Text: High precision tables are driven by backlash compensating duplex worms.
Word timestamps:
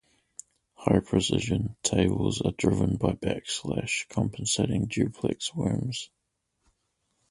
High 0.73 1.01
precision 1.01 1.75
tables 1.83 2.41
are 2.41 2.53
driven 2.53 2.95
by 2.97 3.11
backlash 3.11 4.09
compensating 4.09 4.87
duplex 4.87 5.53
worms. 5.53 6.09